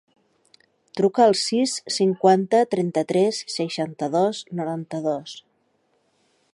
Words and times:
Truca 0.99 1.25
al 1.25 1.35
sis, 1.41 1.75
cinquanta, 1.97 2.63
trenta-tres, 2.73 3.43
seixanta-dos, 3.57 4.41
noranta-dos. 4.61 5.37